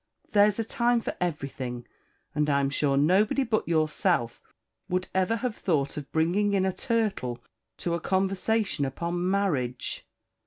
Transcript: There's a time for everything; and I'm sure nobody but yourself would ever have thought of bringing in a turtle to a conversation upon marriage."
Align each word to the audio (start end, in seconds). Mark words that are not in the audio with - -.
There's 0.31 0.57
a 0.57 0.63
time 0.63 0.99
for 1.01 1.15
everything; 1.21 1.85
and 2.33 2.49
I'm 2.49 2.71
sure 2.71 2.97
nobody 2.97 3.43
but 3.43 3.67
yourself 3.67 4.41
would 4.89 5.07
ever 5.13 5.35
have 5.35 5.55
thought 5.55 5.95
of 5.95 6.11
bringing 6.11 6.53
in 6.53 6.65
a 6.65 6.73
turtle 6.73 7.37
to 7.77 7.93
a 7.93 7.99
conversation 7.99 8.83
upon 8.83 9.29
marriage." 9.29 10.03